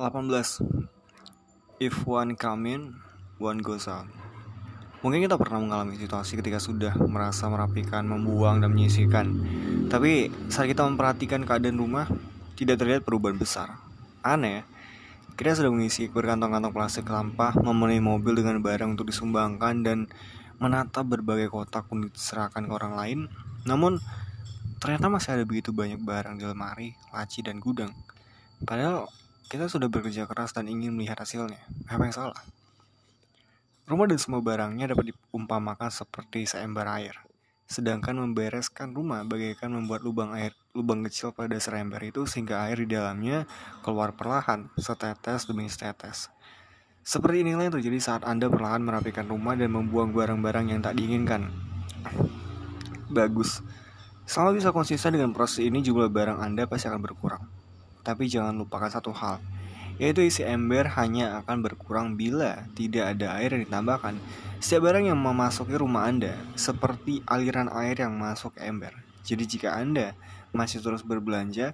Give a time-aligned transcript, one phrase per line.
[0.00, 0.32] 18
[1.76, 2.96] If one come in,
[3.36, 4.08] one goes out.
[5.04, 9.28] Mungkin kita pernah mengalami situasi ketika sudah merasa merapikan, membuang, dan menyisihkan.
[9.92, 12.08] Tapi saat kita memperhatikan keadaan rumah,
[12.56, 13.76] tidak terlihat perubahan besar.
[14.24, 14.64] Aneh,
[15.36, 20.08] kita sudah mengisi berkantong-kantong plastik sampah, memenuhi mobil dengan barang untuk disumbangkan, dan
[20.60, 23.18] menata berbagai kotak untuk diserahkan ke orang lain.
[23.68, 24.00] Namun,
[24.80, 27.92] ternyata masih ada begitu banyak barang di lemari, laci, dan gudang.
[28.64, 29.08] Padahal
[29.50, 31.58] kita sudah bekerja keras dan ingin melihat hasilnya.
[31.90, 32.38] Apa yang salah?
[33.90, 37.18] Rumah dan semua barangnya dapat diumpamakan seperti seember air.
[37.66, 42.78] Sedangkan membereskan rumah bagaikan membuat lubang air, lubang kecil pada dasar ember itu sehingga air
[42.78, 43.50] di dalamnya
[43.82, 46.30] keluar perlahan, setetes demi setetes.
[47.02, 51.50] Seperti inilah yang terjadi saat Anda perlahan merapikan rumah dan membuang barang-barang yang tak diinginkan.
[53.10, 53.66] Bagus.
[54.30, 57.59] Selama bisa konsisten dengan proses ini, jumlah barang Anda pasti akan berkurang.
[58.10, 59.38] Tapi jangan lupakan satu hal,
[60.02, 64.18] yaitu isi ember hanya akan berkurang bila tidak ada air yang ditambahkan.
[64.58, 68.90] Setiap barang yang memasuki rumah Anda seperti aliran air yang masuk ember.
[69.22, 70.18] Jadi jika Anda
[70.50, 71.70] masih terus berbelanja,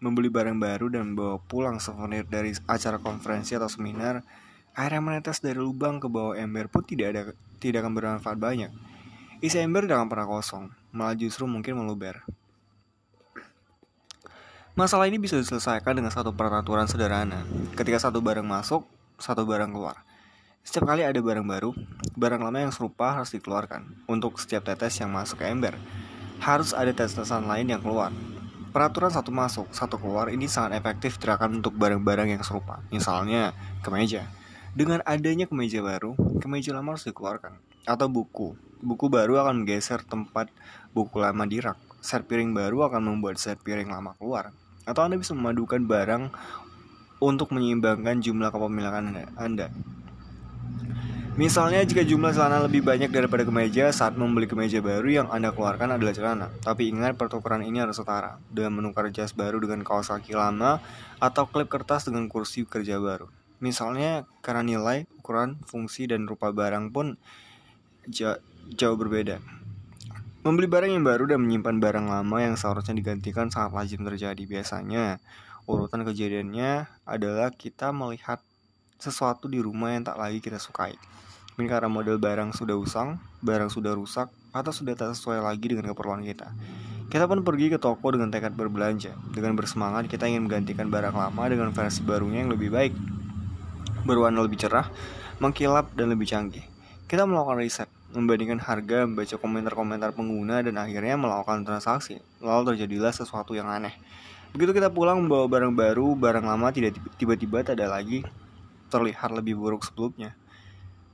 [0.00, 4.24] membeli barang baru dan membawa pulang souvenir dari acara konferensi atau seminar,
[4.72, 7.22] air yang menetes dari lubang ke bawah ember pun tidak ada
[7.60, 8.72] tidak akan bermanfaat banyak.
[9.44, 12.24] Isi ember akan pernah kosong, malah justru mungkin meluber.
[14.74, 17.46] Masalah ini bisa diselesaikan dengan satu peraturan sederhana.
[17.78, 18.82] Ketika satu barang masuk,
[19.22, 20.02] satu barang keluar.
[20.66, 21.70] Setiap kali ada barang baru,
[22.18, 23.86] barang lama yang serupa harus dikeluarkan.
[24.10, 25.78] Untuk setiap tetes yang masuk ke ember,
[26.42, 28.10] harus ada tetesan lain yang keluar.
[28.74, 32.82] Peraturan satu masuk, satu keluar ini sangat efektif gerakan untuk barang-barang yang serupa.
[32.90, 34.26] Misalnya, kemeja.
[34.74, 37.62] Dengan adanya kemeja baru, kemeja lama harus dikeluarkan.
[37.86, 38.58] Atau buku.
[38.82, 40.50] Buku baru akan menggeser tempat
[40.90, 41.78] buku lama di rak.
[42.02, 44.50] Set piring baru akan membuat set piring lama keluar
[44.84, 46.32] atau Anda bisa memadukan barang
[47.20, 49.72] untuk menyeimbangkan jumlah kepemilikan Anda.
[51.34, 55.98] Misalnya jika jumlah celana lebih banyak daripada kemeja saat membeli kemeja baru yang Anda keluarkan
[55.98, 56.46] adalah celana.
[56.62, 60.78] Tapi ingat pertukaran ini harus setara dengan menukar jas baru dengan kaos kaki lama
[61.18, 63.26] atau klip kertas dengan kursi kerja baru.
[63.58, 67.18] Misalnya karena nilai, ukuran, fungsi, dan rupa barang pun
[68.78, 69.42] jauh berbeda.
[70.44, 75.16] Membeli barang yang baru dan menyimpan barang lama yang seharusnya digantikan sangat lazim terjadi biasanya.
[75.64, 78.44] Urutan kejadiannya adalah kita melihat
[79.00, 81.00] sesuatu di rumah yang tak lagi kita sukai.
[81.56, 85.88] Mungkin karena model barang sudah usang, barang sudah rusak, atau sudah tak sesuai lagi dengan
[85.96, 86.52] keperluan kita.
[87.08, 89.16] Kita pun pergi ke toko dengan tekad berbelanja.
[89.32, 92.92] Dengan bersemangat, kita ingin menggantikan barang lama dengan versi barunya yang lebih baik.
[94.04, 94.92] Berwarna lebih cerah,
[95.40, 96.68] mengkilap, dan lebih canggih.
[97.08, 97.83] Kita melakukan riset,
[98.14, 102.22] membandingkan harga, membaca komentar-komentar pengguna, dan akhirnya melakukan transaksi.
[102.38, 103.94] Lalu terjadilah sesuatu yang aneh.
[104.54, 108.22] Begitu kita pulang membawa barang baru, barang lama tidak tiba-tiba tak ada lagi
[108.86, 110.38] terlihat lebih buruk sebelumnya.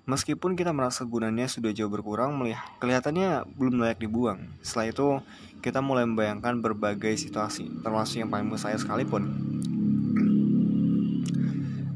[0.05, 4.45] Meskipun kita merasa gunanya sudah jauh berkurang, melihat kelihatannya belum layak dibuang.
[4.61, 5.09] Setelah itu,
[5.65, 9.29] kita mulai membayangkan berbagai situasi, termasuk yang paling saya sekalipun.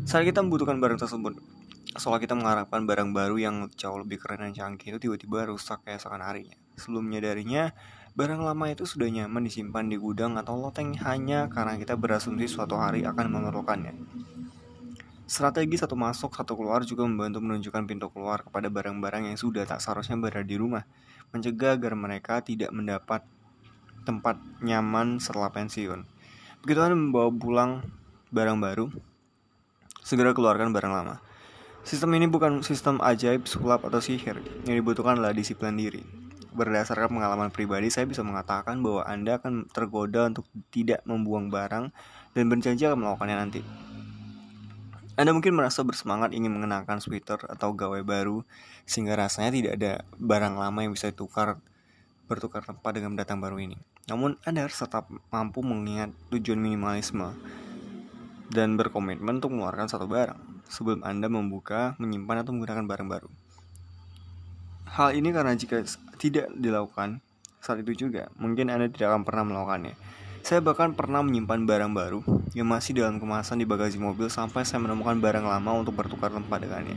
[0.05, 1.41] Saat kita membutuhkan barang tersebut,
[1.95, 6.27] Soal kita mengharapkan barang baru yang jauh lebih keren dan canggih itu tiba-tiba rusak keesokan
[6.27, 6.59] harinya.
[6.75, 7.71] Sebelumnya darinya,
[8.19, 12.75] barang lama itu sudah nyaman disimpan di gudang atau loteng hanya karena kita berasumsi suatu
[12.75, 13.95] hari akan memerlukannya.
[15.31, 19.79] Strategi satu masuk, satu keluar juga membantu menunjukkan pintu keluar kepada barang-barang yang sudah tak
[19.79, 20.83] seharusnya berada di rumah,
[21.31, 23.23] mencegah agar mereka tidak mendapat
[24.03, 26.03] tempat nyaman setelah pensiun.
[26.67, 27.87] Begitu Anda membawa pulang
[28.35, 28.91] barang baru,
[30.03, 31.34] segera keluarkan barang lama.
[31.85, 34.41] Sistem ini bukan sistem ajaib, sulap, atau sihir.
[34.65, 36.01] Yang dibutuhkan adalah disiplin diri.
[36.57, 41.93] Berdasarkan pengalaman pribadi, saya bisa mengatakan bahwa Anda akan tergoda untuk tidak membuang barang
[42.33, 43.61] dan berjanji akan melakukannya nanti.
[45.21, 48.49] Anda mungkin merasa bersemangat ingin mengenakan sweater atau gawai baru,
[48.89, 51.61] sehingga rasanya tidak ada barang lama yang bisa ditukar
[52.25, 53.77] bertukar tempat dengan datang baru ini.
[54.09, 57.37] Namun, Anda harus tetap mampu mengingat tujuan minimalisme
[58.55, 63.29] dan berkomitmen untuk mengeluarkan satu barang sebelum Anda membuka, menyimpan, atau menggunakan barang baru.
[64.95, 65.83] Hal ini karena jika
[66.23, 67.19] tidak dilakukan
[67.59, 69.99] saat itu juga, mungkin Anda tidak akan pernah melakukannya.
[70.45, 72.21] Saya bahkan pernah menyimpan barang baru
[72.55, 76.63] yang masih dalam kemasan di bagasi mobil sampai saya menemukan barang lama untuk bertukar tempat
[76.63, 76.95] dengannya.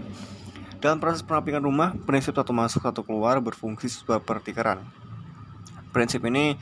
[0.78, 4.86] Dalam proses perapikan rumah, prinsip satu masuk satu keluar berfungsi seperti keran.
[5.90, 6.54] Prinsip ini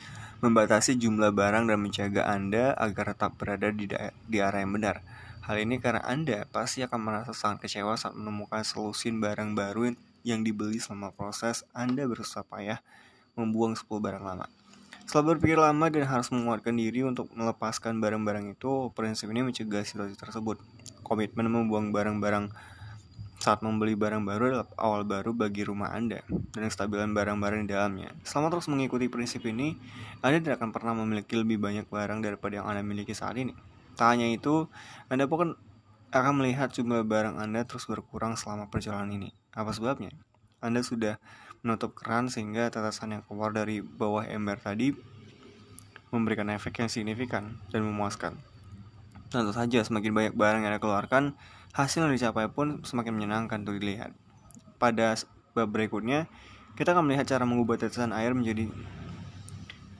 [0.44, 3.88] membatasi jumlah barang dan menjaga Anda agar tetap berada di,
[4.28, 5.00] di arah yang benar.
[5.46, 9.94] Hal ini karena Anda pasti akan merasa sangat kecewa saat menemukan selusin barang baru
[10.26, 12.82] yang dibeli selama proses Anda berusaha payah
[13.38, 14.50] membuang 10 barang lama.
[15.06, 20.18] Setelah berpikir lama dan harus menguatkan diri untuk melepaskan barang-barang itu, prinsip ini mencegah situasi
[20.18, 20.58] tersebut.
[21.06, 22.50] Komitmen membuang barang-barang
[23.36, 28.10] saat membeli barang baru adalah awal baru bagi rumah Anda dan kestabilan barang-barang di dalamnya.
[28.24, 29.76] Selama terus mengikuti prinsip ini,
[30.24, 33.52] Anda tidak akan pernah memiliki lebih banyak barang daripada yang Anda miliki saat ini.
[33.96, 34.68] Tak hanya itu,
[35.12, 35.56] Anda pun
[36.16, 39.30] akan melihat jumlah barang Anda terus berkurang selama perjalanan ini.
[39.52, 40.12] Apa sebabnya?
[40.64, 41.20] Anda sudah
[41.60, 44.96] menutup keran sehingga tetesan yang keluar dari bawah ember tadi
[46.14, 48.38] memberikan efek yang signifikan dan memuaskan.
[49.36, 51.36] Tentu saja semakin banyak barang yang Anda keluarkan,
[51.76, 54.16] hasil yang dicapai pun semakin menyenangkan untuk dilihat.
[54.80, 55.12] Pada
[55.52, 56.24] bab berikutnya,
[56.72, 58.72] kita akan melihat cara mengubah tetesan air menjadi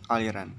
[0.09, 0.57] aliran.